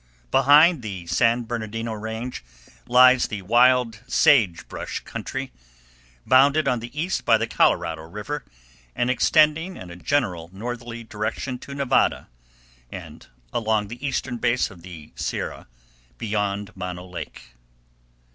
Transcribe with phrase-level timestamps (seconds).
[0.31, 2.43] Behind the San Bernardino Range
[2.87, 5.51] lies the wild "sage brush country,"
[6.25, 8.43] bounded on the east by the Colorado River,
[8.95, 12.29] and extending in a general northerly direction to Nevada
[12.91, 15.67] and along the eastern base of the Sierra
[16.17, 17.53] beyond Mono Lake.